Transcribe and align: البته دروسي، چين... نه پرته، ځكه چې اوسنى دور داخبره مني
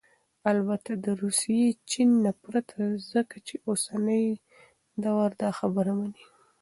البته 0.51 0.91
دروسي، 1.05 1.59
چين... 1.89 2.09
نه 2.25 2.31
پرته، 2.43 2.79
ځكه 3.11 3.37
چې 3.47 3.55
اوسنى 3.67 4.23
دور 5.03 5.29
داخبره 5.41 5.91
مني 5.99 6.23